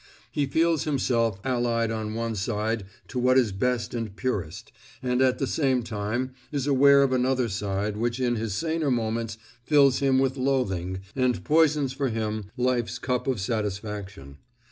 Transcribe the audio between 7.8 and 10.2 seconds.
which in his saner moments fills him